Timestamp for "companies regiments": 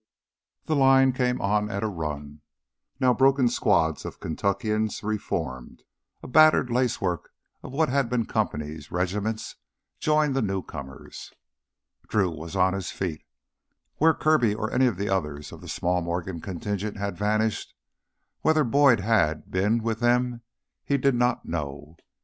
8.25-9.57